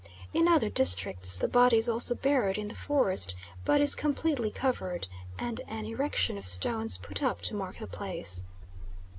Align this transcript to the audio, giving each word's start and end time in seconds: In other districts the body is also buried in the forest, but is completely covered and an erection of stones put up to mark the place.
In 0.33 0.47
other 0.47 0.71
districts 0.71 1.37
the 1.37 1.47
body 1.47 1.77
is 1.77 1.87
also 1.87 2.15
buried 2.15 2.57
in 2.57 2.69
the 2.69 2.73
forest, 2.73 3.35
but 3.63 3.81
is 3.81 3.93
completely 3.93 4.49
covered 4.49 5.07
and 5.37 5.61
an 5.67 5.85
erection 5.85 6.39
of 6.39 6.47
stones 6.47 6.97
put 6.97 7.21
up 7.21 7.39
to 7.41 7.55
mark 7.55 7.77
the 7.77 7.85
place. 7.85 8.43